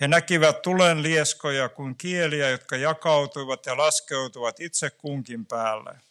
[0.00, 5.98] He näkivät tulen lieskoja kuin kieliä, jotka jakautuivat ja laskeutuvat itse kunkin päälle–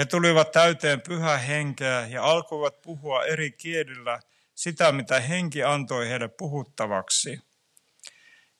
[0.00, 4.20] he tulivat täyteen pyhä henkeä ja alkoivat puhua eri kielillä
[4.54, 7.40] sitä, mitä henki antoi heille puhuttavaksi.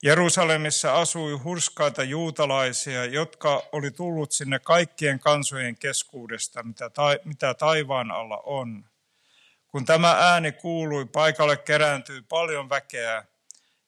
[0.03, 8.11] Jerusalemissa asui hurskaita juutalaisia, jotka oli tullut sinne kaikkien kansojen keskuudesta, mitä, ta- mitä taivaan
[8.11, 8.85] alla on.
[9.67, 13.25] Kun tämä ääni kuului, paikalle kerääntyi paljon väkeä,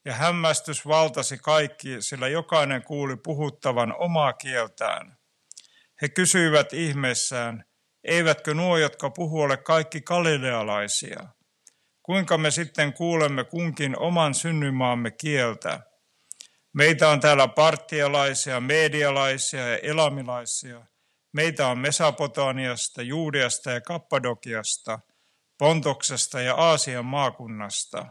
[0.06, 5.23] ja hämmästys valtasi kaikki, sillä jokainen kuuli puhuttavan omaa kieltään.
[6.04, 7.66] He kysyivät ihmeessään,
[8.04, 11.28] eivätkö nuo, jotka puhuu, ole kaikki galilealaisia?
[12.02, 15.80] Kuinka me sitten kuulemme kunkin oman synnymaamme kieltä?
[16.74, 20.86] Meitä on täällä parttialaisia, medialaisia ja elamilaisia.
[21.34, 25.00] Meitä on Mesopotamiasta, Juudeasta ja Kappadokiasta,
[25.58, 28.06] Pontoksesta ja Aasian maakunnasta,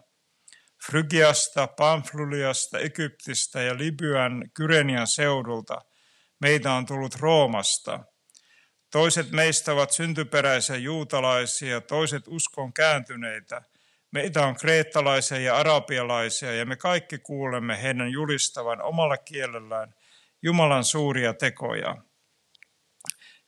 [0.86, 5.80] Frygiasta, Pamfluliasta, Egyptistä ja Libyan Kyrenian seudulta–
[6.42, 8.00] Meitä on tullut Roomasta.
[8.90, 13.62] Toiset meistä ovat syntyperäisiä juutalaisia, toiset uskon kääntyneitä.
[14.10, 19.94] Meitä on kreettalaisia ja arabialaisia ja me kaikki kuulemme heidän julistavan omalla kielellään
[20.42, 21.96] Jumalan suuria tekoja.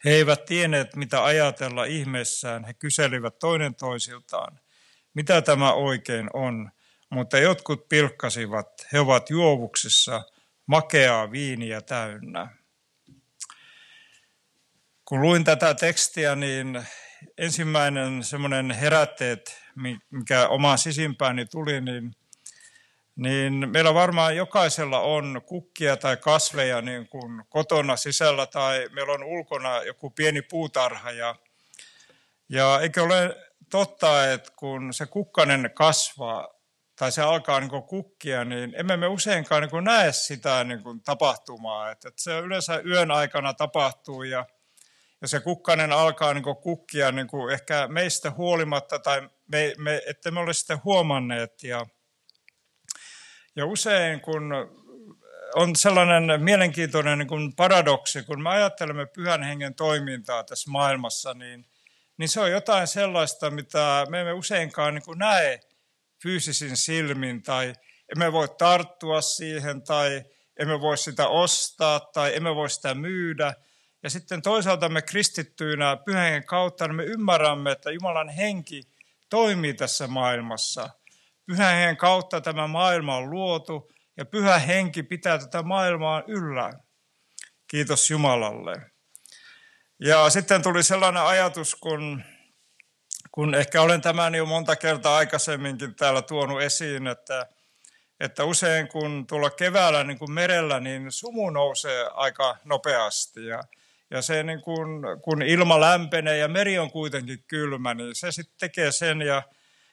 [0.04, 2.64] He eivät tienneet, mitä ajatella ihmeessään.
[2.64, 4.60] He kyselivät toinen toisiltaan,
[5.14, 6.70] mitä tämä oikein on.
[7.10, 10.22] Mutta jotkut pilkkasivat, he ovat juovuksissa,
[10.66, 12.63] makeaa viiniä täynnä.
[15.14, 16.86] Kun luin tätä tekstiä, niin
[17.38, 19.62] ensimmäinen semmoinen herätteet,
[20.10, 22.12] mikä omaan sisimpääni tuli, niin,
[23.16, 29.24] niin meillä varmaan jokaisella on kukkia tai kasveja niin kuin kotona sisällä tai meillä on
[29.24, 31.10] ulkona joku pieni puutarha.
[31.10, 31.36] Ja,
[32.48, 33.36] ja eikö ole
[33.70, 36.48] totta, että kun se kukkanen kasvaa
[36.98, 41.90] tai se alkaa niin kukkia, niin emme me useinkaan niin näe sitä niin tapahtumaa.
[41.90, 44.46] Että, että se yleensä yön aikana tapahtuu ja
[45.24, 50.02] ja se kukkanen alkaa niin kuin kukkia niin kuin ehkä meistä huolimatta tai me, me,
[50.06, 51.62] että me ole sitä huomanneet.
[51.62, 51.86] Ja,
[53.56, 54.52] ja usein kun
[55.54, 61.66] on sellainen mielenkiintoinen niin kuin paradoksi, kun me ajattelemme pyhän hengen toimintaa tässä maailmassa, niin,
[62.16, 65.60] niin se on jotain sellaista, mitä me emme useinkaan niin kuin näe
[66.22, 67.72] fyysisin silmin tai
[68.16, 70.22] emme voi tarttua siihen tai
[70.58, 73.54] emme voi sitä ostaa tai emme voi sitä myydä–
[74.04, 78.82] ja sitten toisaalta me kristittyinä pyhän kautta niin me ymmärrämme, että Jumalan henki
[79.30, 80.90] toimii tässä maailmassa.
[81.46, 86.72] Pyhän hengen kautta tämä maailma on luotu ja pyhä henki pitää tätä maailmaa yllä.
[87.66, 88.90] Kiitos Jumalalle.
[90.00, 92.22] Ja sitten tuli sellainen ajatus, kun,
[93.32, 97.46] kun ehkä olen tämän jo monta kertaa aikaisemminkin täällä tuonut esiin, että,
[98.20, 103.46] että usein kun tulla keväällä niin kuin merellä, niin sumu nousee aika nopeasti.
[103.46, 103.64] Ja,
[104.10, 108.58] ja se niin kun, kun ilma lämpenee ja meri on kuitenkin kylmä, niin se sitten
[108.58, 109.22] tekee sen.
[109.22, 109.42] Ja,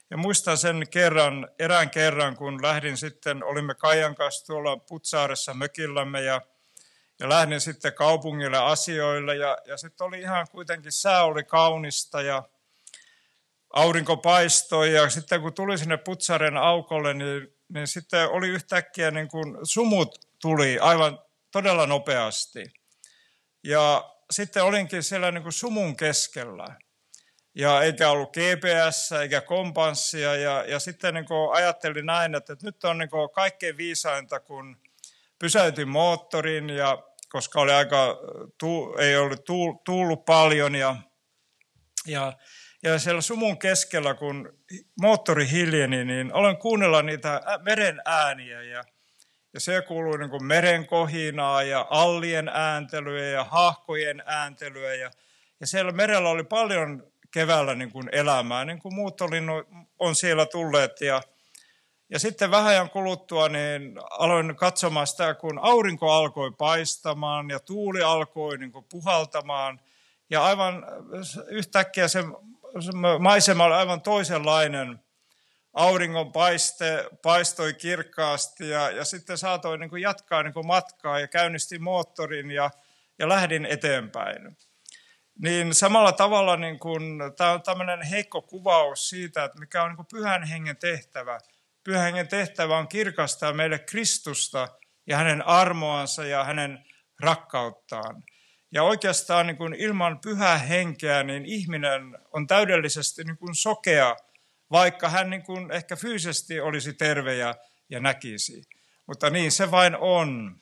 [0.09, 6.21] ja muistan sen kerran, erään kerran, kun lähdin sitten, olimme Kaijan kanssa tuolla Putsaaressa mökillämme
[6.21, 6.41] ja,
[7.19, 12.43] ja lähdin sitten kaupungille asioille ja, ja sitten oli ihan kuitenkin, sää oli kaunista ja
[13.73, 19.27] aurinko paistoi ja sitten kun tuli sinne Putsaren aukolle, niin, niin sitten oli yhtäkkiä niin
[19.27, 21.19] kuin sumut tuli aivan
[21.51, 22.80] todella nopeasti.
[23.63, 26.67] Ja sitten olinkin siellä niin kuin sumun keskellä.
[27.55, 30.35] Ja eikä ollut GPS eikä kompanssia.
[30.35, 34.77] Ja, ja sitten niin kuin ajattelin näin, että, nyt on niin kuin kaikkein viisainta, kun
[35.39, 38.17] pysäytin moottorin, ja, koska oli aika,
[38.57, 39.43] tu, ei ollut
[39.85, 40.75] tullut paljon.
[40.75, 40.95] Ja,
[42.07, 42.33] ja,
[42.83, 44.59] ja siellä sumun keskellä, kun
[45.01, 48.61] moottori hiljeni, niin olen kuunnella niitä meren ääniä.
[48.61, 48.83] Ja,
[49.53, 54.95] ja se kuului niin kuin meren kohinaa ja allien ääntelyä ja hahkojen ääntelyä.
[54.95, 55.11] Ja,
[55.59, 59.37] ja siellä merellä oli paljon keväällä niin kuin elämää, niin kuin muut oli,
[59.99, 61.01] on siellä tulleet.
[61.01, 61.21] Ja,
[62.09, 68.01] ja sitten vähän ajan kuluttua niin aloin katsomaan sitä, kun aurinko alkoi paistamaan ja tuuli
[68.01, 69.79] alkoi niin kuin puhaltamaan.
[70.29, 70.85] Ja aivan
[71.47, 72.23] yhtäkkiä se,
[72.79, 74.99] se maisema oli aivan toisenlainen–
[75.73, 81.27] auringon paiste, paistoi kirkkaasti ja, ja sitten saatoin niin kuin jatkaa niin kuin matkaa ja
[81.27, 82.71] käynnistin moottorin ja,
[83.19, 84.57] ja lähdin eteenpäin.
[85.39, 89.95] Niin samalla tavalla niin kuin, tämä on tämmöinen heikko kuvaus siitä, että mikä on niin
[89.95, 91.39] kuin pyhän hengen tehtävä.
[91.83, 94.67] Pyhän hengen tehtävä on kirkastaa meille Kristusta
[95.07, 96.85] ja hänen armoansa ja hänen
[97.19, 98.23] rakkauttaan.
[98.71, 104.15] Ja oikeastaan niin kuin ilman pyhää henkeä, niin ihminen on täydellisesti niin kuin sokea–
[104.71, 107.55] vaikka hän niin kuin ehkä fyysisesti olisi terve ja,
[107.89, 108.63] ja näkisi.
[109.07, 110.55] Mutta niin se vain on.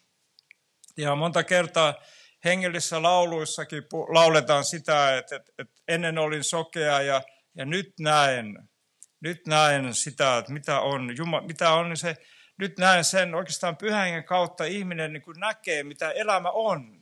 [0.98, 1.94] Ja monta kertaa
[2.46, 3.84] hengellisissä lauluissakin
[4.14, 7.22] lauletaan sitä, että, että, että ennen olin sokea ja,
[7.56, 8.70] ja nyt näen,
[9.22, 12.16] nyt näen sitä, että mitä on, Jumala, mitä on niin se,
[12.58, 17.00] nyt näen sen oikeastaan pyhän kautta ihminen niin kuin näkee, mitä elämä on,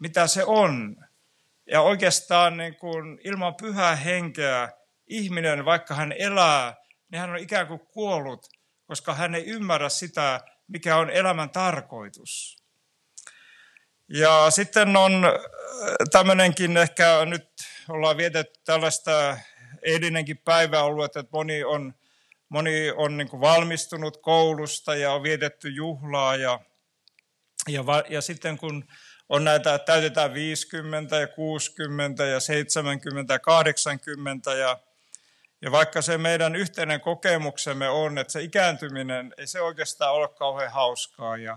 [0.00, 0.96] mitä se on.
[1.66, 4.68] Ja oikeastaan niin kuin ilman pyhää henkeä
[5.12, 6.74] ihminen, vaikka hän elää,
[7.10, 8.46] niin hän on ikään kuin kuollut,
[8.84, 12.62] koska hän ei ymmärrä sitä, mikä on elämän tarkoitus.
[14.08, 15.32] Ja sitten on äh,
[16.10, 17.48] tämmöinenkin, ehkä nyt
[17.88, 19.38] ollaan vietetty tällaista
[19.82, 21.94] eilinenkin päivä ollut, että moni on,
[22.48, 26.60] moni on niin valmistunut koulusta ja on vietetty juhlaa ja,
[27.68, 28.84] ja, ja sitten kun
[29.28, 34.78] on näitä, täytetään 50 ja 60 ja 70 ja 80 ja
[35.62, 40.72] ja vaikka se meidän yhteinen kokemuksemme on, että se ikääntyminen ei se oikeastaan ole kauhean
[40.72, 41.56] hauskaa ja,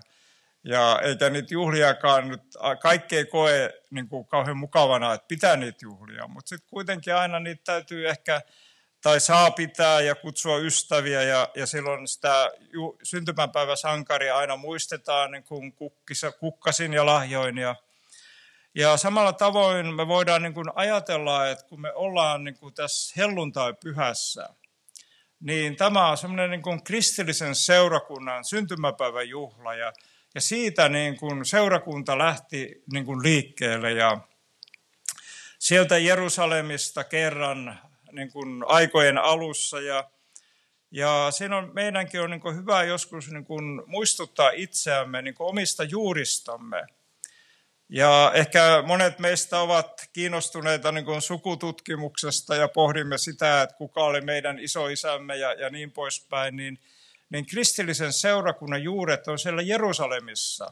[0.63, 2.41] ja eikä niitä juhliakaan nyt,
[2.81, 7.39] kaikki ei koe niin kuin kauhean mukavana, että pitää niitä juhlia, mutta sitten kuitenkin aina
[7.39, 8.41] niitä täytyy ehkä
[9.01, 12.51] tai saa pitää ja kutsua ystäviä ja, ja silloin sitä
[13.03, 17.75] syntymäpäiväsankaria aina muistetaan niin kuin kukkisa, kukkasin ja lahjoin ja,
[18.75, 23.13] ja samalla tavoin me voidaan niin kuin ajatella, että kun me ollaan niin kuin tässä
[23.17, 24.49] helluntai-pyhässä,
[25.39, 29.93] niin tämä on semmoinen niin kristillisen seurakunnan syntymäpäivän juhla ja,
[30.35, 33.91] ja siitä niin kuin seurakunta lähti niin kuin liikkeelle.
[33.91, 34.17] Ja
[35.59, 37.79] sieltä Jerusalemista kerran
[38.11, 39.81] niin kuin aikojen alussa.
[39.81, 40.09] Ja,
[40.91, 45.49] ja siinä on, meidänkin on niin kuin hyvä joskus niin kuin muistuttaa itseämme niin kuin
[45.49, 46.85] omista juuristamme–
[47.89, 54.21] ja ehkä monet meistä ovat kiinnostuneita niin kuin sukututkimuksesta ja pohdimme sitä, että kuka oli
[54.21, 56.79] meidän isoisämme ja, ja niin poispäin, niin,
[57.29, 60.71] niin kristillisen seurakunnan juuret on siellä Jerusalemissa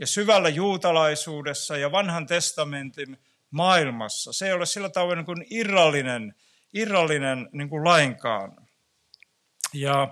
[0.00, 3.18] ja syvällä juutalaisuudessa ja vanhan testamentin
[3.50, 4.32] maailmassa.
[4.32, 6.34] Se ei ole sillä tavoin niin kuin irrallinen,
[6.74, 8.68] irrallinen niin kuin lainkaan.
[9.74, 10.08] Ja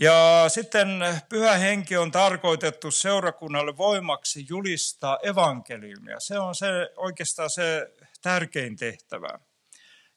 [0.00, 0.88] ja sitten
[1.28, 6.20] pyhä henki on tarkoitettu seurakunnalle voimaksi julistaa evankeliumia.
[6.20, 7.90] Se on se, oikeastaan se
[8.22, 9.38] tärkein tehtävä.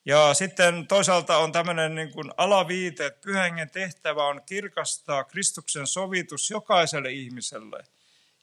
[0.06, 6.50] Ja sitten toisaalta on tämmöinen niin kuin alaviite, että pyhän tehtävä on kirkastaa Kristuksen sovitus
[6.50, 7.84] jokaiselle ihmiselle,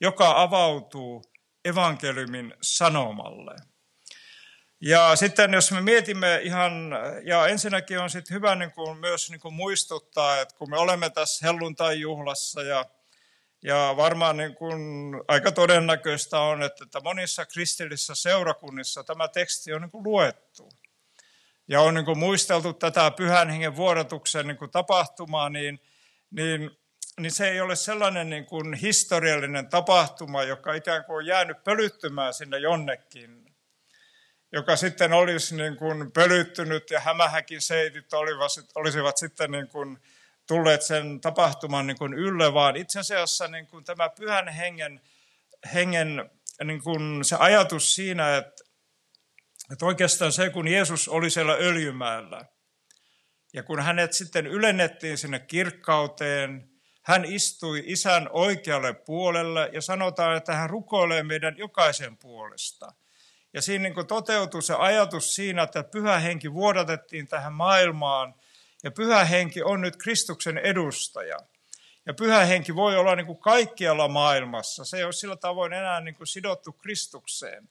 [0.00, 1.24] joka avautuu
[1.64, 3.56] evankeliumin sanomalle.
[4.80, 6.90] Ja sitten jos me mietimme ihan,
[7.24, 11.10] ja ensinnäkin on sitten hyvä niin kuin myös niin kuin muistuttaa, että kun me olemme
[11.10, 12.86] tässä helluntai-juhlassa ja,
[13.62, 14.80] ja varmaan niin kuin
[15.28, 20.68] aika todennäköistä on, että, että monissa kristillisissä seurakunnissa tämä teksti on niin kuin luettu.
[21.68, 25.80] Ja on niin kuin muisteltu tätä pyhän hengen vuodatuksen niin kuin tapahtumaa, niin,
[26.30, 26.70] niin,
[27.20, 32.34] niin se ei ole sellainen niin kuin historiallinen tapahtuma, joka ikään kuin on jäänyt pölyttymään
[32.34, 33.47] sinne jonnekin,
[34.52, 39.98] joka sitten olisi niin kuin pölyttynyt ja hämähäkin seitit olivat, olisivat sitten niin kuin
[40.46, 45.00] tulleet sen tapahtuman niin kuin ylle, vaan itse asiassa niin kuin tämä pyhän hengen,
[45.74, 46.30] hengen
[46.64, 48.64] niin kuin se ajatus siinä, että,
[49.72, 52.44] että oikeastaan se, kun Jeesus oli siellä öljymäellä,
[53.52, 56.70] ja kun hänet sitten ylennettiin sinne kirkkauteen,
[57.02, 62.92] hän istui isän oikealle puolelle ja sanotaan, että hän rukoilee meidän jokaisen puolesta.
[63.52, 68.34] Ja siinä niin toteutui se ajatus siinä, että pyhä henki vuodatettiin tähän maailmaan
[68.84, 71.38] ja pyhä henki on nyt Kristuksen edustaja.
[72.06, 74.84] Ja pyhä henki voi olla niin kuin kaikkialla maailmassa.
[74.84, 77.68] Se ei ole sillä tavoin enää niin kuin sidottu Kristukseen.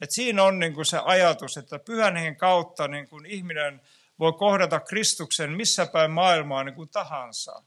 [0.00, 3.80] Et siinä on niin kuin se ajatus, että pyhän hengen kautta niin kuin ihminen
[4.18, 7.62] voi kohdata Kristuksen missä päin maailmaa niin kuin tahansa.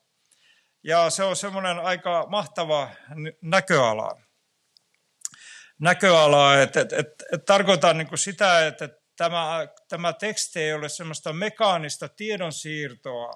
[0.84, 2.89] Ja se on semmoinen aika mahtava
[3.41, 4.22] näköala.
[5.80, 11.34] Näköala, että, että, että, että tarkoitan niin sitä, että tämä, tämä teksti ei ole semmoista
[11.34, 13.34] mekaanista tiedonsiirtoa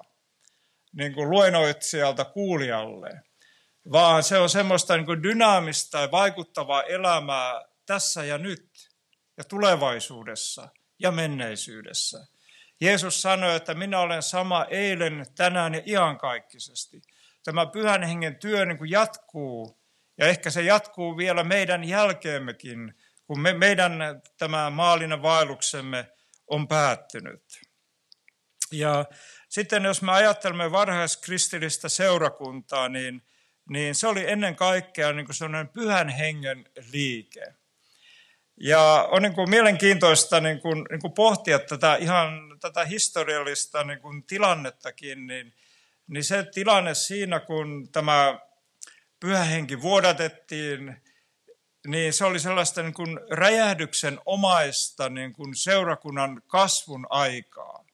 [0.92, 3.10] niin luennoitsijalta kuulijalle,
[3.92, 8.70] vaan se on semmoista niin dynaamista ja vaikuttavaa elämää tässä ja nyt
[9.36, 10.68] ja tulevaisuudessa
[10.98, 12.26] ja menneisyydessä.
[12.80, 17.02] Jeesus sanoi, että minä olen sama eilen, tänään ja iankaikkisesti.
[17.44, 19.80] Tämä pyhän hengen työ niin kuin jatkuu
[20.18, 22.94] ja ehkä se jatkuu vielä meidän jälkeemmekin,
[23.24, 23.92] kun me, meidän
[24.38, 26.08] tämä maallinen vaelluksemme
[26.46, 27.60] on päättynyt.
[28.72, 29.04] Ja
[29.48, 33.22] sitten jos me ajattelemme varhaiskristillistä seurakuntaa, niin,
[33.70, 37.54] niin se oli ennen kaikkea niin kuin sellainen pyhän hengen liike.
[38.60, 44.00] Ja on niin kuin mielenkiintoista niin kuin, niin kuin pohtia tätä ihan tätä historiallista niin
[44.00, 45.54] kuin tilannettakin, niin,
[46.06, 48.38] niin se tilanne siinä, kun tämä
[49.20, 50.96] pyhä henki vuodatettiin,
[51.86, 57.84] niin se oli sellaista niin kuin räjähdyksen omaista niin kuin seurakunnan kasvun aikaa.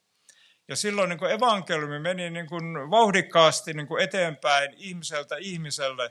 [0.69, 6.11] Ja silloin niin kuin evankeliumi meni niin kuin vauhdikkaasti niin kuin eteenpäin ihmiseltä ihmiselle,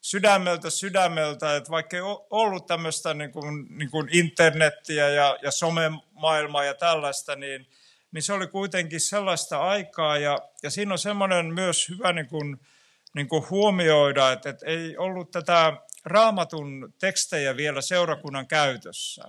[0.00, 6.64] sydämeltä sydämeltä, että vaikka ei ollut tämmöistä niin kuin, niin kuin internettiä ja, ja somemaailmaa
[6.64, 7.66] ja tällaista, niin,
[8.12, 10.18] niin se oli kuitenkin sellaista aikaa.
[10.18, 12.60] Ja, ja siinä on semmoinen myös hyvä niin kuin,
[13.14, 15.72] niin kuin huomioida, että, että ei ollut tätä
[16.04, 19.24] raamatun tekstejä vielä seurakunnan käytössä.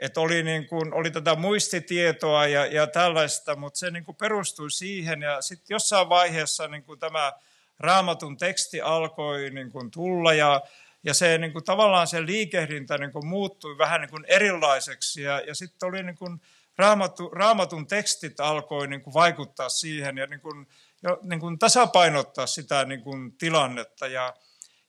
[0.00, 4.70] Että oli, niin kuin, oli tätä muistitietoa ja, ja tällaista, mutta se niin kuin perustui
[4.70, 5.22] siihen.
[5.22, 7.32] Ja sitten jossain vaiheessa niin kuin tämä
[7.78, 10.62] raamatun teksti alkoi niin kuin tulla ja,
[11.02, 15.22] ja se niin kuin, tavallaan se liikehdintä niin kuin, muuttui vähän niin kuin erilaiseksi.
[15.22, 16.40] Ja, ja sitten oli niin kuin,
[16.78, 20.66] raamattu, raamatun tekstit alkoi niin kuin, vaikuttaa siihen ja niin kuin,
[21.02, 24.06] jo, niin kuin tasapainottaa sitä niin kuin, tilannetta.
[24.06, 24.34] Ja,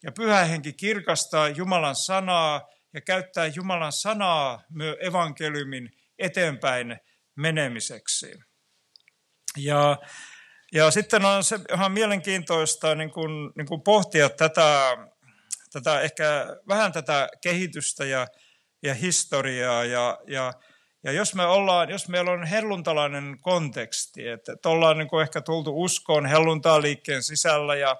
[0.03, 5.89] ja pyhä henki kirkastaa Jumalan sanaa ja käyttää Jumalan sanaa myös evankeliumin
[6.19, 6.97] eteenpäin
[7.35, 8.33] menemiseksi.
[9.57, 9.97] Ja,
[10.73, 14.97] ja sitten on se ihan mielenkiintoista niin kuin, niin kuin pohtia tätä,
[15.71, 18.27] tätä, ehkä vähän tätä kehitystä ja,
[18.83, 19.85] ja historiaa.
[19.85, 20.53] Ja, ja,
[21.03, 25.41] ja jos, me ollaan, jos meillä on helluntalainen konteksti, että, että ollaan niin kuin ehkä
[25.41, 27.97] tultu uskoon helluntaliikkeen sisällä ja,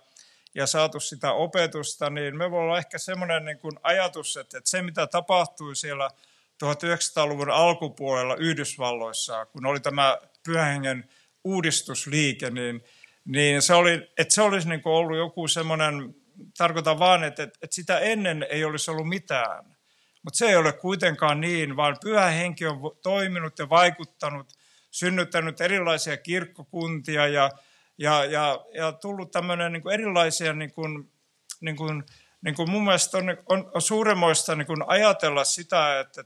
[0.56, 4.82] ja saatu sitä opetusta, niin me voi olla ehkä semmoinen niin ajatus, että, että se
[4.82, 6.10] mitä tapahtui siellä
[6.66, 11.10] 1900-luvun alkupuolella Yhdysvalloissa, kun oli tämä pyhähengen
[11.44, 12.84] uudistusliike, niin,
[13.26, 16.16] niin se, oli, että se olisi niin kuin ollut joku semmoinen,
[16.58, 19.79] tarkoitan vaan, että, että sitä ennen ei olisi ollut mitään.
[20.24, 24.54] Mutta se ei ole kuitenkaan niin, vaan pyhä henki on toiminut ja vaikuttanut,
[24.92, 27.50] synnyttänyt erilaisia kirkkokuntia ja
[28.00, 31.12] ja, ja, ja tullut tämmöinen niin erilaisia, niin kuin,
[31.62, 32.04] niin kuin,
[32.42, 36.24] niin kuin mun mielestä on, on, on suuremmoista niin kuin ajatella sitä, että,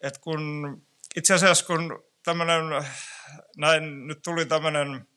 [0.00, 0.42] että kun
[1.16, 2.62] itse asiassa kun tämmöinen,
[3.56, 5.08] näin nyt tuli tämmöinen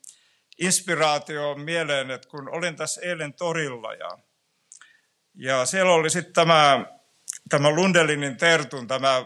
[0.58, 4.18] inspiraatio mieleen, että kun olin tässä eilen torilla ja,
[5.34, 6.86] ja siellä oli sitten tämä,
[7.48, 9.24] tämä Lundelinin Tertun tämä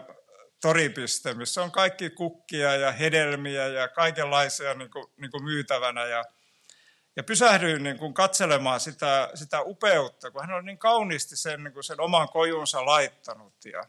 [0.61, 6.05] toripiste, missä on kaikki kukkia ja hedelmiä ja kaikenlaisia niin kuin, niin kuin myytävänä.
[6.05, 6.23] Ja,
[7.15, 11.73] ja pysähdyin niin kuin katselemaan sitä, sitä upeutta, kun hän on niin kauniisti sen, niin
[11.73, 13.53] kuin sen oman kojunsa laittanut.
[13.65, 13.83] Ja,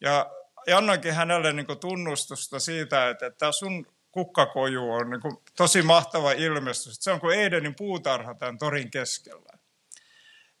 [0.00, 0.30] ja,
[0.66, 5.82] ja annoinkin hänelle niin kuin tunnustusta siitä, että, että sun kukkakoju on niin kuin tosi
[5.82, 6.96] mahtava ilmestys.
[7.00, 9.63] Se on kuin Edenin puutarha tämän torin keskellä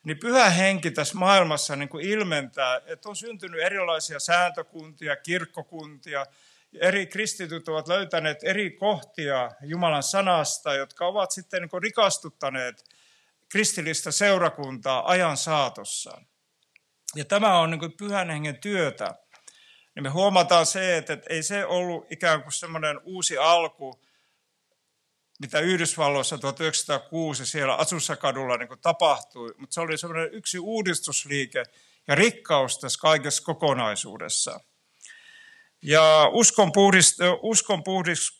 [0.04, 6.26] niin pyhä henki tässä maailmassa niin kuin ilmentää, että on syntynyt erilaisia sääntökuntia, kirkkokuntia,
[6.80, 12.84] eri kristityt ovat löytäneet eri kohtia Jumalan sanasta, jotka ovat sitten niin rikastuttaneet
[13.48, 16.20] kristillistä seurakuntaa ajan saatossa.
[17.14, 19.14] Ja tämä on niin pyhän hengen työtä.
[19.94, 24.00] niin me huomataan se, että ei se ollut ikään kuin semmoinen uusi alku,
[25.44, 31.62] mitä Yhdysvalloissa 1906 siellä Asussakadulla niin tapahtui, mutta se oli semmoinen yksi uudistusliike
[32.08, 34.60] ja rikkaus tässä kaikessa kokonaisuudessa.
[35.82, 38.34] Ja uskon puhdist, uskon puhdist,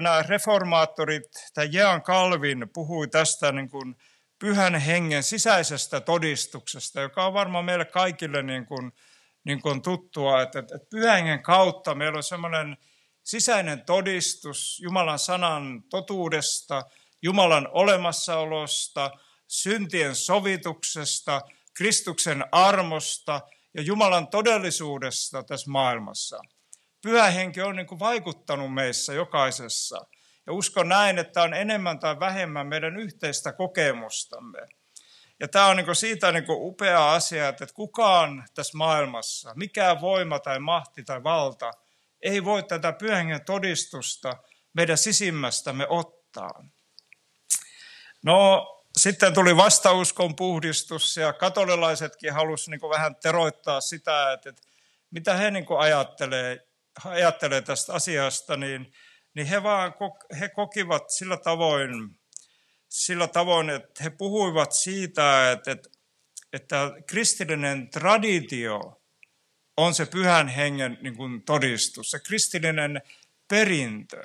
[0.00, 1.22] nämä reformaattorit,
[1.54, 3.96] tai Jean Calvin puhui tästä niin kuin
[4.38, 8.92] pyhän hengen sisäisestä todistuksesta, joka on varmaan meille kaikille niin kuin,
[9.44, 12.76] niin kuin tuttua, että, että pyhän hengen kautta meillä on semmoinen
[13.24, 16.82] sisäinen todistus Jumalan sanan totuudesta,
[17.22, 19.10] Jumalan olemassaolosta,
[19.48, 21.40] syntien sovituksesta,
[21.74, 23.40] Kristuksen armosta
[23.74, 26.40] ja Jumalan todellisuudesta tässä maailmassa.
[27.02, 30.06] Pyhä henki on niin kuin vaikuttanut meissä jokaisessa.
[30.46, 34.58] Ja uskon näin, että on enemmän tai vähemmän meidän yhteistä kokemustamme.
[35.40, 40.58] Ja tämä on niin siitä niin upea asia, että kukaan tässä maailmassa, mikään voima tai
[40.58, 41.70] mahti tai valta–
[42.22, 44.36] ei voi tätä pyhän todistusta
[44.72, 46.64] meidän sisimmästämme ottaa.
[48.24, 48.66] No,
[48.98, 54.62] sitten tuli vastauskon puhdistus ja katolilaisetkin halusivat niin vähän teroittaa sitä, että, että
[55.10, 56.66] mitä he niin ajattelee,
[57.04, 58.92] ajattelee tästä asiasta, niin,
[59.34, 59.92] niin he, vaan,
[60.40, 61.90] he kokivat sillä tavoin,
[62.88, 65.88] sillä tavoin, että he puhuivat siitä, että, että,
[66.52, 68.99] että kristillinen traditio
[69.80, 73.02] on se pyhän hengen niin kuin todistus, se kristillinen
[73.48, 74.22] perintö.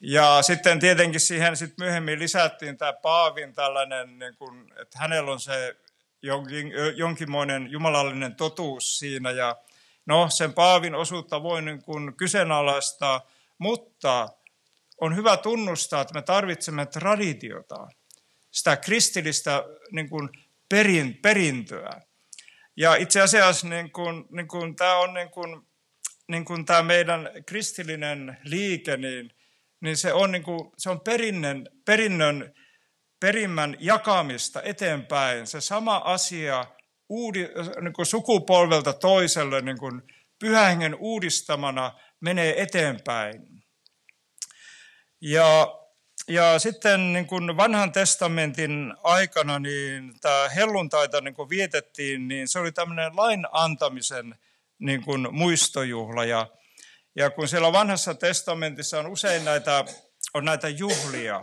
[0.00, 5.40] Ja sitten tietenkin siihen sit myöhemmin lisättiin tämä Paavin tällainen, niin kuin, että hänellä on
[5.40, 5.76] se
[6.22, 9.30] jonkin, jonkinmoinen jumalallinen totuus siinä.
[9.30, 9.56] Ja
[10.06, 14.28] no, sen Paavin osuutta voi niin kuin kyseenalaistaa, mutta
[15.00, 17.88] on hyvä tunnustaa, että me tarvitsemme traditiota,
[18.50, 20.28] sitä kristillistä niin kuin
[20.68, 22.00] perin, perintöä.
[22.76, 25.62] Ja itse asiassa niin kuin, niin kuin, tämä on niin kuin,
[26.28, 29.30] niin kuin tämä meidän kristillinen liike, niin,
[29.80, 32.54] niin se on, niin kuin, se on perinnön, perinnön
[33.22, 35.46] perimmän jakamista eteenpäin.
[35.46, 36.64] Se sama asia
[37.08, 37.48] uudi,
[37.80, 40.02] niin kuin sukupolvelta toiselle niin kuin
[40.38, 43.42] pyhähengen uudistamana menee eteenpäin.
[45.20, 45.81] Ja
[46.32, 52.58] ja sitten niin kuin vanhan testamentin aikana niin tämä helluntaita niin kuin vietettiin, niin se
[52.58, 54.34] oli tämmöinen lain antamisen
[54.78, 56.24] niin kuin muistojuhla.
[56.24, 56.46] Ja,
[57.16, 59.84] ja kun siellä vanhassa testamentissa on usein näitä,
[60.34, 61.40] on näitä juhlia,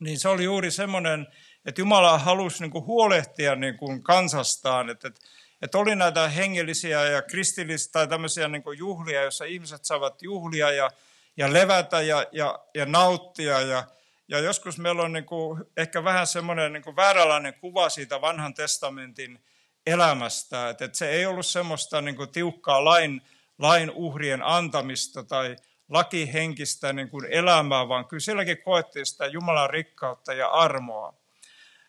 [0.00, 1.26] niin se oli juuri semmoinen,
[1.66, 5.20] että Jumala halusi niin kuin huolehtia niin kuin kansastaan, että, että,
[5.62, 10.70] että oli näitä hengellisiä ja kristillisiä tai tämmöisiä niin kuin juhlia, joissa ihmiset saavat juhlia
[10.70, 10.90] ja
[11.38, 13.60] ja levätä ja, ja, ja nauttia.
[13.60, 13.84] Ja,
[14.28, 19.44] ja joskus meillä on niin kuin, ehkä vähän semmoinen niin vääränlainen kuva siitä vanhan testamentin
[19.86, 23.22] elämästä, että, että se ei ollut semmoista niin kuin tiukkaa lain,
[23.58, 25.56] lain uhrien antamista tai
[25.88, 31.14] lakihenkistä niin kuin elämää, vaan kyllä sielläkin koettiin sitä Jumalan rikkautta ja armoa.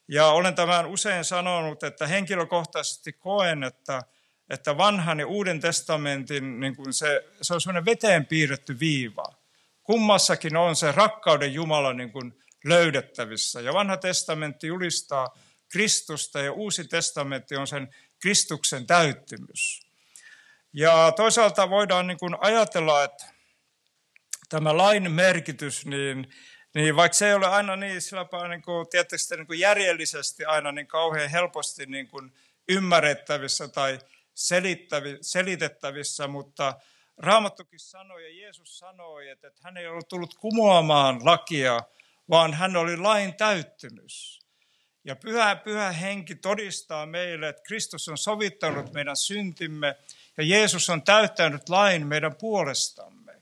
[0.08, 4.02] Ja olen tämän usein sanonut, että henkilökohtaisesti koen, että,
[4.50, 9.39] että vanhan ja uuden testamentin niin kuin se, se on semmoinen veteen piirretty viiva
[9.90, 12.34] kummassakin on se rakkauden Jumala niin kuin
[12.66, 13.62] löydettävissä.
[13.62, 15.38] Ja vanha testamentti julistaa
[15.72, 19.80] Kristusta ja uusi testamentti on sen Kristuksen täyttymys.
[20.74, 23.26] Ja toisaalta voidaan niin kuin ajatella, että
[24.50, 26.34] tämä lain merkitys, niin,
[26.76, 30.72] niin vaikka se ei ole aina niin, sillä niin kuin, tietysti niin kuin järjellisesti aina
[30.72, 32.34] niin kauhean helposti niin kuin
[32.70, 34.00] ymmärrettävissä tai
[35.22, 36.74] selitettävissä, mutta
[37.20, 41.80] Raamattukin sanoi ja Jeesus sanoi, että, hän ei ollut tullut kumoamaan lakia,
[42.30, 44.40] vaan hän oli lain täyttymys.
[45.04, 49.96] Ja pyhä, pyhä henki todistaa meille, että Kristus on sovittanut meidän syntimme
[50.38, 53.42] ja Jeesus on täyttänyt lain meidän puolestamme.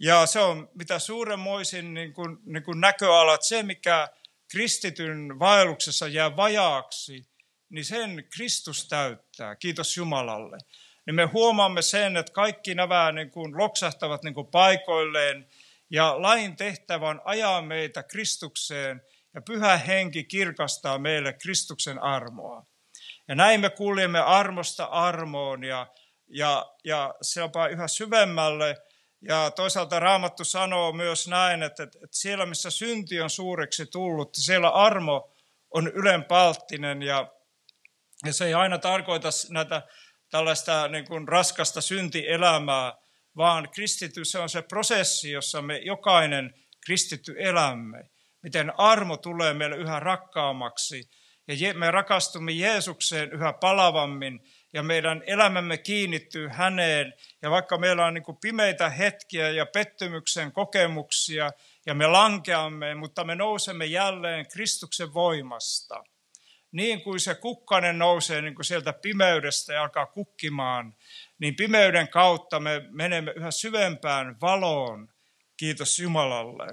[0.00, 4.08] Ja se on mitä suuremmoisin niin kuin, niin kuin näköala, että se mikä
[4.50, 7.26] kristityn vaelluksessa jää vajaaksi,
[7.68, 9.56] niin sen Kristus täyttää.
[9.56, 10.58] Kiitos Jumalalle
[11.10, 15.48] niin me huomaamme sen, että kaikki nämä niin kuin loksahtavat niin kuin paikoilleen
[15.90, 19.02] ja lain tehtävä on ajaa meitä Kristukseen
[19.34, 22.66] ja pyhä henki kirkastaa meille Kristuksen armoa.
[23.28, 25.86] Ja näin me kuljemme armosta armoon ja,
[26.28, 28.76] ja, ja jopa yhä syvemmälle.
[29.28, 34.68] Ja toisaalta Raamattu sanoo myös näin, että, että siellä missä synti on suureksi tullut, siellä
[34.68, 35.34] armo
[35.70, 37.32] on ylenpalttinen ja,
[38.24, 39.82] ja se ei aina tarkoita näitä
[40.30, 42.92] tällaista niin kuin raskasta syntielämää,
[43.36, 48.10] vaan kristity se on se prosessi, jossa me jokainen kristitty elämme.
[48.42, 51.10] Miten armo tulee meille yhä rakkaammaksi
[51.48, 54.40] ja me rakastumme Jeesukseen yhä palavammin
[54.72, 57.12] ja meidän elämämme kiinnittyy häneen.
[57.42, 61.50] Ja vaikka meillä on niin kuin pimeitä hetkiä ja pettymyksen kokemuksia
[61.86, 66.04] ja me lankeamme, mutta me nousemme jälleen Kristuksen voimasta.
[66.72, 70.96] Niin kuin se kukkanen nousee niin kuin sieltä pimeydestä ja alkaa kukkimaan,
[71.38, 75.08] niin pimeyden kautta me menemme yhä syvempään valoon.
[75.56, 76.66] Kiitos Jumalalle.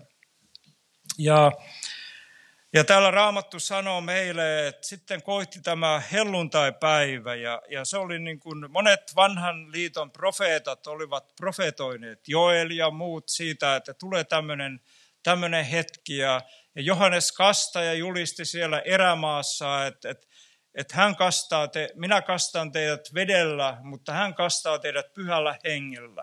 [1.17, 1.51] Ja
[2.73, 8.39] ja täällä Raamattu sanoo meille, että sitten koitti tämä helluntai-päivä ja, ja se oli niin
[8.39, 14.79] kuin monet vanhan liiton profeetat olivat profetoineet, Joel ja muut siitä, että tulee tämmöinen,
[15.23, 16.41] tämmöinen hetki ja,
[16.77, 20.27] ja Johannes Kastaja julisti siellä erämaassa, että, että,
[20.75, 26.21] että hän kastaa te, minä kastan teidät vedellä, mutta hän kastaa teidät pyhällä hengellä.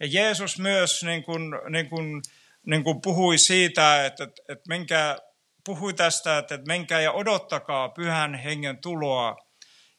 [0.00, 2.22] Ja Jeesus myös niin kuin, niin kuin,
[2.66, 5.18] niin kuin puhui siitä, että, että, että menkää
[5.64, 9.36] puhui tästä, että menkää ja odottakaa pyhän hengen tuloa.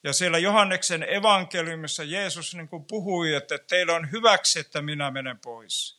[0.04, 5.40] Ja siellä Johanneksen evankeliumissa Jeesus niin kuin puhui, että teillä on hyväksi, että minä menen
[5.44, 5.99] pois.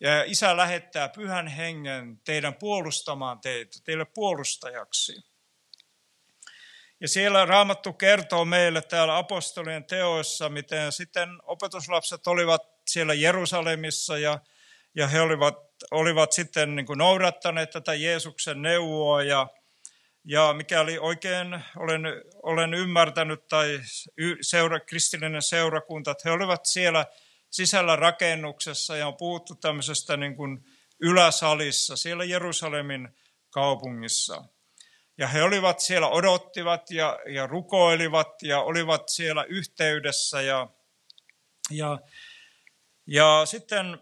[0.00, 5.24] Ja isä lähettää pyhän hengen teidän puolustamaan teitä, teille puolustajaksi.
[7.00, 14.38] Ja siellä Raamattu kertoo meille täällä apostolien teoissa, miten sitten opetuslapset olivat siellä Jerusalemissa ja,
[14.94, 19.46] ja he olivat olivat sitten niin kuin noudattaneet tätä Jeesuksen neuvoa ja,
[20.24, 22.02] ja mikäli oikein olen,
[22.42, 23.80] olen ymmärtänyt tai
[24.40, 27.06] seura, kristillinen seurakunta, että he olivat siellä
[27.54, 30.64] sisällä rakennuksessa ja on puhuttu tämmöisestä niin kuin
[31.00, 33.08] yläsalissa siellä Jerusalemin
[33.50, 34.44] kaupungissa.
[35.18, 40.68] Ja he olivat siellä, odottivat ja, ja rukoilivat ja olivat siellä yhteydessä ja,
[41.70, 41.98] ja,
[43.06, 43.98] ja sitten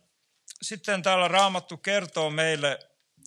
[0.62, 2.78] sitten täällä Raamattu kertoo meille,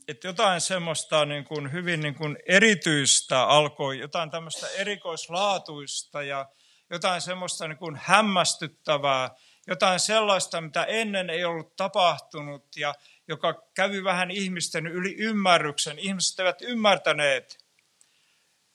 [0.07, 6.49] että jotain semmoista niin kuin hyvin niin kuin erityistä alkoi, jotain tämmöistä erikoislaatuista ja
[6.89, 9.29] jotain semmoista niin kuin hämmästyttävää,
[9.67, 12.95] jotain sellaista, mitä ennen ei ollut tapahtunut ja
[13.27, 15.99] joka kävi vähän ihmisten yli ymmärryksen.
[15.99, 17.65] Ihmiset eivät ymmärtäneet,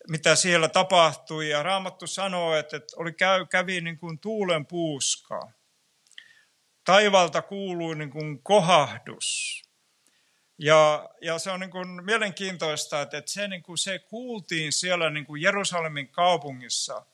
[0.09, 1.49] mitä siellä tapahtui.
[1.49, 3.13] Ja Raamattu sanoo, että oli,
[3.51, 5.53] kävi niin kuin tuulen puuskaa
[6.85, 9.63] taivalta kuului niin kuin kohahdus.
[10.59, 15.27] Ja, ja se on niin kuin mielenkiintoista, että se, niin kuin se kuultiin siellä niin
[15.27, 17.07] kuin Jerusalemin kaupungissa.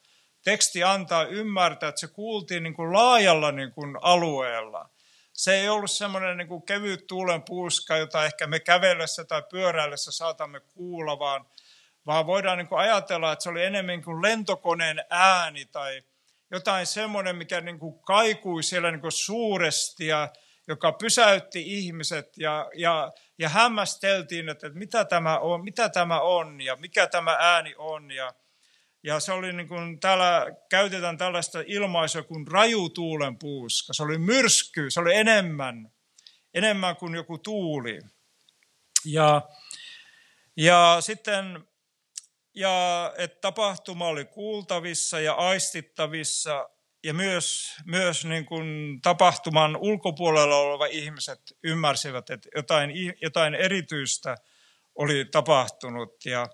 [0.47, 4.89] Teksti antaa ymmärtää, että se kuultiin niin kuin laajalla niin kuin alueella.
[5.33, 10.13] Se ei ollut semmoinen niin kuin kevyt tuulen puuska, jota ehkä me kävellessä tai pyöräillessä
[10.13, 11.47] saatamme kuulla, vaan,
[12.07, 16.03] vaan voidaan niin kuin ajatella, että se oli enemmän kuin lentokoneen ääni tai,
[16.51, 20.29] jotain semmoinen, mikä niin kuin kaikui siellä niin kuin suuresti ja
[20.69, 26.77] joka pysäytti ihmiset ja, ja, ja hämmästeltiin, että, mitä, tämä on, mitä tämä on ja
[26.77, 28.11] mikä tämä ääni on.
[28.11, 28.35] Ja,
[29.07, 33.93] ja se oli niin kuin, täällä käytetään tällaista ilmaisua kuin rajutuulen puuska.
[33.93, 35.91] Se oli myrsky, se oli enemmän,
[36.55, 37.99] enemmän kuin joku tuuli.
[39.05, 39.43] Ja,
[40.57, 41.65] ja sitten
[42.55, 46.69] ja että tapahtuma oli kuultavissa ja aistittavissa
[47.05, 52.91] ja myös, myös niin kuin tapahtuman ulkopuolella oleva ihmiset ymmärsivät, että jotain,
[53.23, 54.37] jotain erityistä
[54.95, 56.25] oli tapahtunut.
[56.25, 56.47] Ja,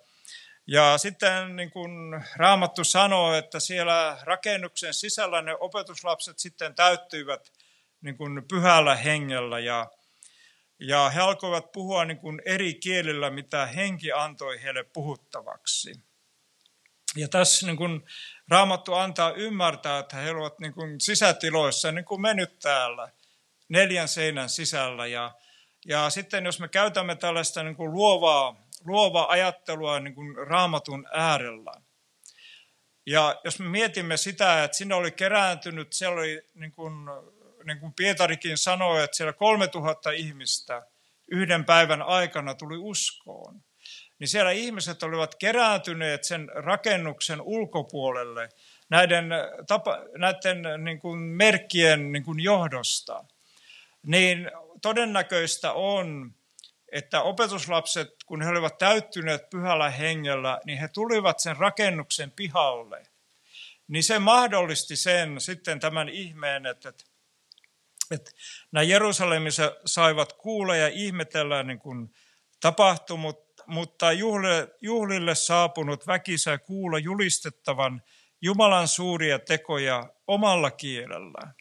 [0.72, 1.90] ja sitten niin kuin
[2.36, 7.52] Raamattu sanoo, että siellä rakennuksen sisällä ne opetuslapset sitten täyttyivät
[8.00, 9.90] niin kuin pyhällä hengellä ja,
[10.80, 15.92] ja he alkoivat puhua niin kuin eri kielillä, mitä henki antoi heille puhuttavaksi.
[17.16, 18.02] Ja tässä niin kuin
[18.48, 23.08] Raamattu antaa ymmärtää, että he ovat niin kuin sisätiloissa, niin kuin me nyt täällä,
[23.68, 25.06] neljän seinän sisällä.
[25.06, 25.34] Ja,
[25.86, 31.72] ja sitten jos me käytämme tällaista niin kuin luovaa, luovaa ajattelua niin kuin Raamatun äärellä,
[33.06, 36.92] ja jos me mietimme sitä, että sinne oli kerääntynyt, siellä oli niin kuin
[37.64, 40.82] niin kuin Pietarikin sanoi, että siellä 3000 ihmistä
[41.30, 43.62] yhden päivän aikana tuli uskoon,
[44.18, 48.48] niin siellä ihmiset olivat kerääntyneet sen rakennuksen ulkopuolelle
[48.88, 49.30] näiden,
[49.66, 53.24] tapa, näiden niin kuin merkkien niin kuin johdosta.
[54.06, 54.50] Niin
[54.82, 56.34] todennäköistä on,
[56.92, 63.02] että opetuslapset, kun he olivat täyttyneet pyhällä hengellä, niin he tulivat sen rakennuksen pihalle.
[63.88, 66.92] Niin se mahdollisti sen sitten tämän ihmeen, että
[68.10, 68.30] että
[68.72, 72.14] nämä Jerusalemissa saivat kuulla ja ihmetellä niin kuin
[72.60, 78.02] tapahtumut, mutta juhlille, juhlille saapunut väki sai kuulla julistettavan
[78.42, 81.54] Jumalan suuria tekoja omalla kielellään.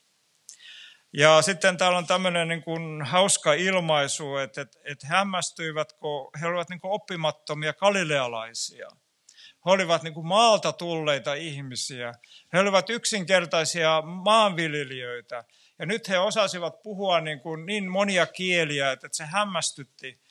[1.13, 6.07] Ja sitten täällä on tämmöinen niin kuin hauska ilmaisu, että, että, että hämmästyivätkö,
[6.41, 8.87] he olivat niin kuin oppimattomia galilealaisia.
[9.65, 12.13] He olivat niin kuin maalta tulleita ihmisiä.
[12.53, 15.43] He olivat yksinkertaisia maanviljelijöitä.
[15.79, 20.21] Ja nyt he osasivat puhua niin, kuin niin monia kieliä, että se hämmästytti.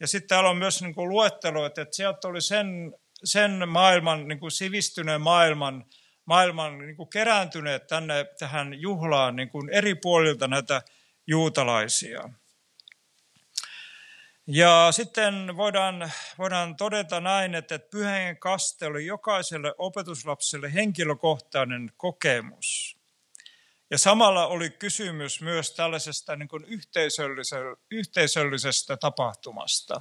[0.00, 4.40] Ja sitten täällä on myös niin kuin luettelo, että sieltä oli sen, sen maailman, niin
[4.40, 5.84] kuin sivistyneen maailman,
[6.28, 10.82] maailman niin kuin kerääntyneet tänne tähän juhlaan niin kuin eri puolilta näitä
[11.26, 12.28] juutalaisia.
[14.46, 22.98] Ja sitten voidaan, voidaan todeta näin, että pyhän kaste oli jokaiselle opetuslapselle henkilökohtainen kokemus.
[23.90, 26.64] Ja samalla oli kysymys myös tällaisesta niin kuin
[27.90, 30.00] yhteisöllisestä tapahtumasta.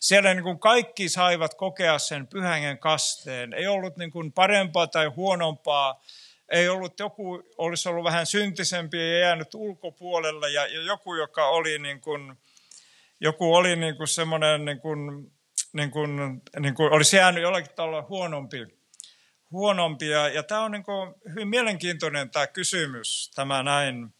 [0.00, 3.52] Siellä niin kuin kaikki saivat kokea sen pyhän kasteen.
[3.52, 6.00] Ei ollut niin kuin parempaa tai huonompaa.
[6.48, 11.78] Ei ollut joku, olisi ollut vähän syntisempi ja jäänyt ulkopuolelle ja, ja joku, joka oli
[11.78, 12.36] niin kuin,
[13.20, 15.32] joku oli niin kuin semmoinen, niin kuin,
[15.72, 18.66] niin kuin, niin kuin olisi jäänyt jollakin tavalla huonompi.
[19.50, 20.08] huonompi.
[20.08, 24.14] Ja, ja tämä on niin kuin hyvin mielenkiintoinen tämä kysymys, tämä näin.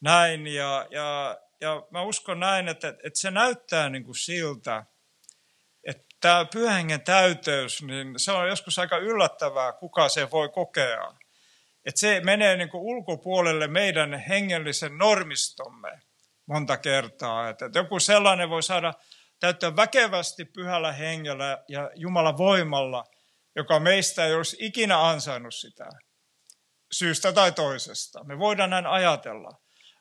[0.00, 4.84] näin ja, ja, ja mä uskon näin, että, että se näyttää niin kuin siltä,
[6.24, 11.14] tämä pyhängen täyteys, niin se on joskus aika yllättävää, kuka se voi kokea.
[11.84, 16.00] Että se menee niin ulkopuolelle meidän hengellisen normistomme
[16.46, 17.48] monta kertaa.
[17.48, 18.94] Että joku sellainen voi saada
[19.40, 23.04] täyttää väkevästi pyhällä hengellä ja Jumalan voimalla,
[23.56, 25.88] joka meistä ei olisi ikinä ansainnut sitä
[26.92, 28.24] syystä tai toisesta.
[28.24, 29.50] Me voidaan näin ajatella.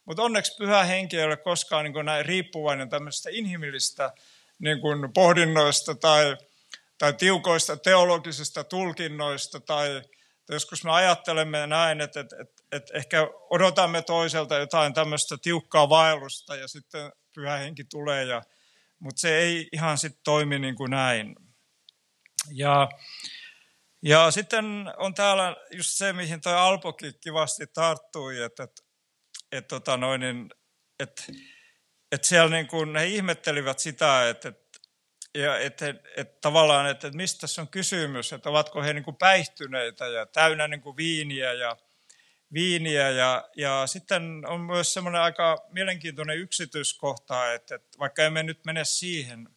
[0.06, 4.12] Mutta onneksi pyhä henki ei ole koskaan niin näin riippuvainen tämmöistä inhimillistä
[4.64, 6.38] niin kuin pohdinnoista tai,
[6.98, 10.02] tai tiukoista teologisista tulkinnoista tai
[10.50, 16.56] joskus me ajattelemme näin, että, että, että, että ehkä odotamme toiselta jotain tämmöistä tiukkaa vaellusta
[16.56, 18.42] ja sitten pyhä henki tulee, ja,
[19.00, 21.36] mutta se ei ihan sitten toimi niin kuin näin.
[22.52, 22.90] Ja,
[24.04, 24.66] ja sitten
[24.98, 28.82] on täällä just se, mihin tuo Alpokin kivasti tarttui, että, että,
[29.52, 30.50] että, tota noin,
[31.00, 31.24] että,
[32.14, 34.80] että siellä niin kuin he ihmettelivät sitä, että, että
[35.38, 39.16] ja että, että tavallaan, että, että mistä tässä on kysymys, että ovatko he niin kuin
[39.16, 41.78] päihtyneitä ja täynnä niin kuin viiniä ja
[42.54, 43.10] viiniä.
[43.10, 48.86] Ja, ja sitten on myös semmoinen aika mielenkiintoinen yksityiskohta, että, että vaikka emme nyt mene
[48.86, 49.50] siihen,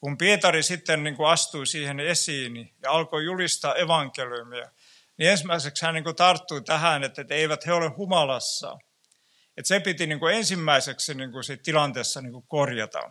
[0.00, 4.70] kun Pietari sitten niin kuin astui siihen esiin ja alkoi julistaa evankeliumia,
[5.16, 8.78] niin ensimmäiseksi hän niin kuin tarttui tähän, että, että eivät he ole humalassa.
[9.60, 13.10] Että se piti niin kuin ensimmäiseksi niin kuin tilanteessa niin kuin korjata.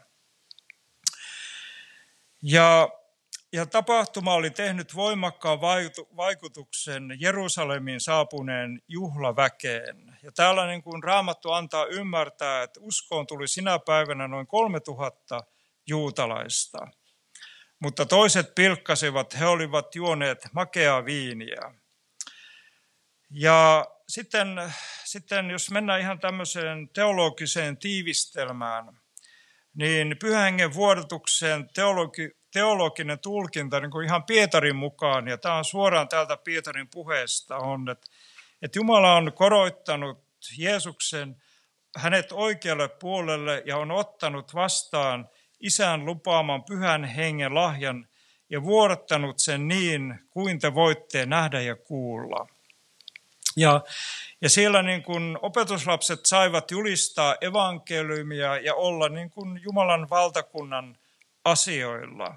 [2.44, 2.90] Ja,
[3.54, 5.62] ja tapahtuma oli tehnyt voimakkaan
[6.18, 10.18] vaikutuksen Jerusalemin saapuneen juhlaväkeen.
[10.24, 15.44] Ja täällä niin kuin Raamattu antaa ymmärtää, että uskoon tuli sinä päivänä noin 3000
[15.88, 16.88] juutalaista.
[17.80, 21.74] Mutta toiset pilkkasivat, he olivat juoneet makeaa viiniä.
[23.30, 24.48] Ja sitten,
[25.04, 28.86] sitten jos mennään ihan tämmöiseen teologiseen tiivistelmään,
[29.74, 36.08] niin pyhän vuodatuksen teologi, teologinen tulkinta niin kuin ihan Pietarin mukaan, ja tämä on suoraan
[36.08, 38.08] täältä Pietarin puheesta, on, että,
[38.62, 40.24] että Jumala on koroittanut
[40.58, 41.36] Jeesuksen
[41.98, 48.08] hänet oikealle puolelle ja on ottanut vastaan isän lupaaman pyhän hengen lahjan
[48.50, 52.59] ja vuodattanut sen niin, kuin te voitte nähdä ja kuulla.
[53.58, 53.82] Ja,
[54.42, 60.98] ja siellä niin kuin opetuslapset saivat julistaa evankeliumia ja olla niin kuin Jumalan valtakunnan
[61.46, 62.36] asioilla.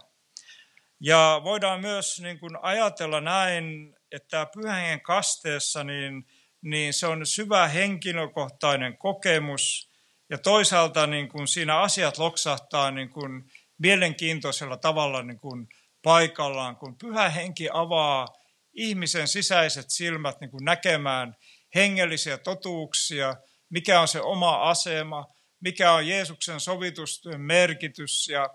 [1.00, 6.26] Ja voidaan myös niin kuin ajatella näin, että pyhän kasteessa niin,
[6.62, 9.90] niin se on syvä henkilökohtainen kokemus
[10.30, 15.68] ja toisaalta niin kuin siinä asiat loksahtaa niin kuin mielenkiintoisella tavalla niin kuin
[16.02, 18.28] paikallaan, kun pyhä henki avaa
[18.74, 21.36] ihmisen sisäiset silmät niin kuin näkemään
[21.74, 23.36] hengellisiä totuuksia,
[23.68, 25.26] mikä on se oma asema,
[25.60, 28.50] mikä on Jeesuksen sovitustyön merkitys ja,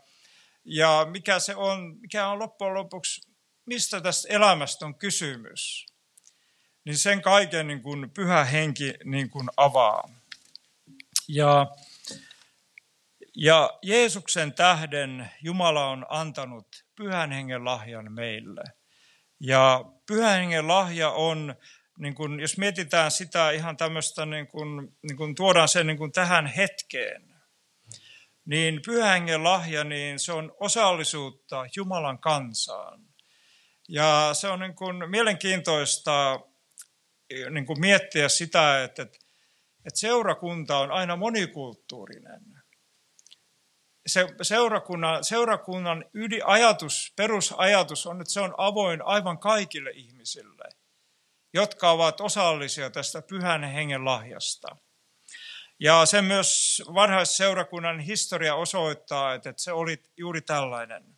[0.66, 3.22] ja mikä se on, mikä on loppujen lopuksi,
[3.66, 5.86] mistä tästä elämästä on kysymys.
[6.86, 10.10] Niin sen kaiken niin kuin pyhä henki niin kuin avaa.
[11.28, 11.68] Ja,
[13.36, 18.64] ja Jeesuksen tähden Jumala on antanut pyhän hengen lahjan meille.
[19.39, 21.56] Ja pyhän hengen lahja on
[21.97, 26.12] niin kun, jos mietitään sitä ihan tämmöistä, niin kun, niin kun tuodaan sen niin kun
[26.12, 27.34] tähän hetkeen,
[28.45, 33.02] niin pyhän lahja, niin se on osallisuutta Jumalan kansaan.
[33.89, 36.39] Ja se on niin kun mielenkiintoista
[37.50, 39.04] niin kun miettiä sitä, että,
[39.86, 42.57] että seurakunta on aina monikulttuurinen.
[44.08, 50.70] Se seurakunnan, seurakunnan ydinajatus, perusajatus on, että se on avoin aivan kaikille ihmisille,
[51.54, 54.67] jotka ovat osallisia tästä pyhän hengen lahjasta.
[55.80, 61.17] Ja se myös varhaisseurakunnan historia osoittaa, että se oli juuri tällainen.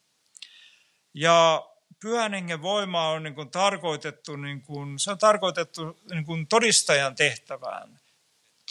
[1.13, 1.65] Ja
[2.01, 7.15] pyhän hengen voima on niin kuin tarkoitettu, niin kuin, se on tarkoitettu niin kuin todistajan
[7.15, 7.99] tehtävään.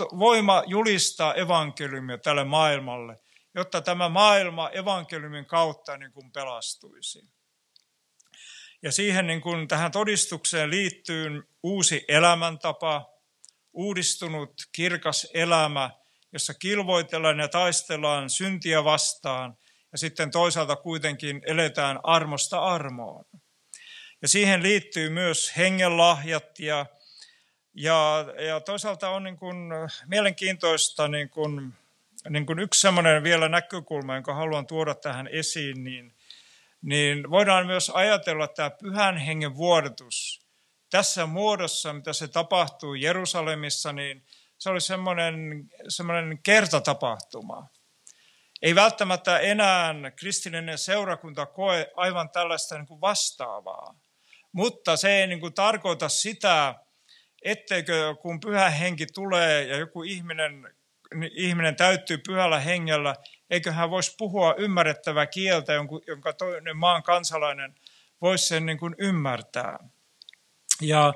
[0.01, 3.21] Voima julistaa evankeliumia tälle maailmalle,
[3.59, 7.29] jotta tämä maailma evankeliumin kautta niin kuin pelastuisi.
[8.83, 13.11] Ja siihen niin kuin tähän todistukseen liittyy uusi elämäntapa,
[13.73, 15.91] uudistunut kirkas elämä,
[16.33, 19.57] jossa kilvoitellaan ja taistellaan syntiä vastaan–
[19.93, 23.25] ja sitten toisaalta kuitenkin eletään armosta armoon.
[24.23, 26.87] Ja siihen liittyy myös hengenlahjat ja,
[27.75, 29.57] ja, ja toisaalta on niin kuin
[30.07, 31.75] mielenkiintoista niin kuin,
[32.29, 36.15] niin kuin yksi semmoinen vielä näkökulma, jonka haluan tuoda tähän esiin, niin,
[36.83, 40.47] niin voidaan myös ajatella että tämä pyhän hengen vuodatus
[40.91, 44.25] tässä muodossa, mitä se tapahtuu Jerusalemissa, niin
[44.59, 45.35] se oli semmoinen,
[45.89, 47.69] semmoinen kertatapahtuma
[48.63, 53.95] ei välttämättä enää kristillinen seurakunta koe aivan tällaista niin kuin vastaavaa.
[54.53, 56.75] Mutta se ei niin kuin tarkoita sitä,
[57.43, 60.77] etteikö kun pyhä henki tulee ja joku ihminen,
[61.33, 63.15] ihminen täyttyy pyhällä hengellä,
[63.51, 65.73] eikö hän voisi puhua ymmärrettävää kieltä,
[66.07, 67.75] jonka toinen maan kansalainen
[68.21, 69.79] voisi sen niin kuin ymmärtää.
[70.81, 71.15] Ja,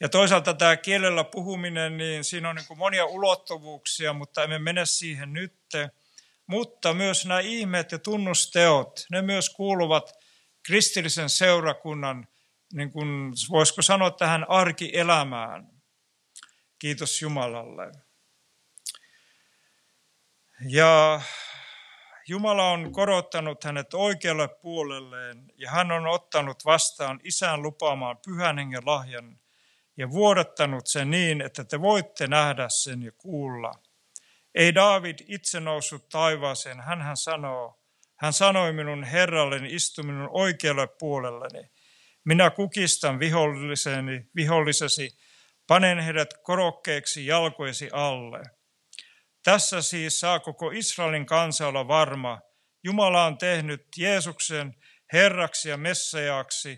[0.00, 4.86] ja toisaalta tämä kielellä puhuminen, niin siinä on niin kuin monia ulottuvuuksia, mutta emme mene
[4.86, 5.90] siihen nytte
[6.46, 10.12] mutta myös nämä ihmeet ja tunnusteot, ne myös kuuluvat
[10.66, 12.28] kristillisen seurakunnan,
[12.72, 15.68] niin kuin voisiko sanoa tähän arkielämään.
[16.78, 17.92] Kiitos Jumalalle.
[20.68, 21.20] Ja
[22.28, 28.82] Jumala on korottanut hänet oikealle puolelleen ja hän on ottanut vastaan isän lupaamaan pyhän hengen
[28.86, 29.40] lahjan
[29.96, 33.72] ja vuodattanut sen niin, että te voitte nähdä sen ja kuulla–
[34.54, 37.78] ei David itse noussut taivaaseen, hän sanoo,
[38.16, 41.70] hän sanoi minun herralleni, istu minun oikealle puolelleni.
[42.24, 45.18] Minä kukistan viholliseni, vihollisesi,
[45.66, 48.42] panen heidät korokkeeksi jalkoisi alle.
[49.44, 52.40] Tässä siis saa koko Israelin kansa olla varma.
[52.84, 54.74] Jumala on tehnyt Jeesuksen
[55.12, 56.76] Herraksi ja Messajaksi,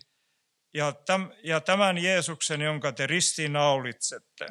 [1.45, 4.47] ja tämän Jeesuksen, jonka te ristiin naulitsette.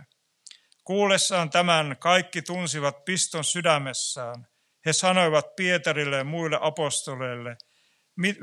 [0.84, 4.48] Kuullessaan tämän kaikki tunsivat piston sydämessään.
[4.86, 7.58] He sanoivat Pietarille ja muille apostoleille,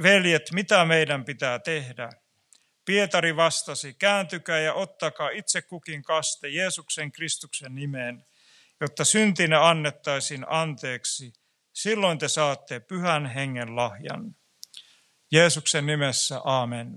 [0.02, 2.10] veljet, mitä meidän pitää tehdä?
[2.84, 8.24] Pietari vastasi, kääntykää ja ottakaa itse kukin kaste Jeesuksen Kristuksen nimeen,
[8.82, 11.32] jotta syntinä annettaisiin anteeksi.
[11.72, 14.36] Silloin te saatte pyhän hengen lahjan.
[15.32, 16.88] Jeesuksen nimessä, amen.